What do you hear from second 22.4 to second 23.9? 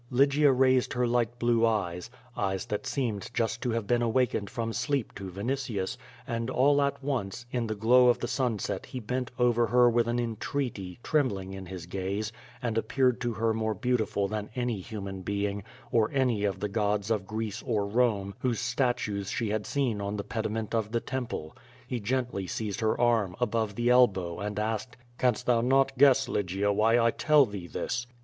seized her arm, above